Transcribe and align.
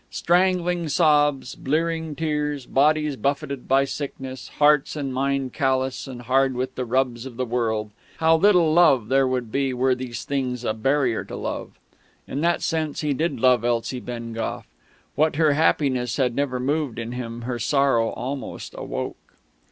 Strangling 0.09 0.89
sobs, 0.89 1.53
blearing 1.53 2.15
tears, 2.15 2.65
bodies 2.65 3.15
buffeted 3.15 3.67
by 3.67 3.85
sickness, 3.85 4.47
hearts 4.57 4.95
and 4.95 5.13
mind 5.13 5.53
callous 5.53 6.07
and 6.07 6.23
hard 6.23 6.55
with 6.55 6.73
the 6.73 6.85
rubs 6.85 7.27
of 7.27 7.37
the 7.37 7.45
world 7.45 7.91
how 8.17 8.35
little 8.35 8.73
love 8.73 9.09
there 9.09 9.27
would 9.27 9.51
be 9.51 9.75
were 9.75 9.93
these 9.93 10.23
things 10.23 10.63
a 10.63 10.73
barrier 10.73 11.23
to 11.25 11.35
love! 11.35 11.77
In 12.27 12.41
that 12.41 12.63
sense 12.63 13.01
he 13.01 13.13
did 13.13 13.39
love 13.39 13.63
Elsie 13.63 13.99
Bengough. 14.01 14.63
What 15.13 15.35
her 15.35 15.53
happiness 15.53 16.17
had 16.17 16.33
never 16.33 16.59
moved 16.59 16.97
in 16.97 17.11
him 17.11 17.43
her 17.43 17.59
sorrow 17.59 18.09
almost 18.13 18.73
awoke.... 18.75 19.35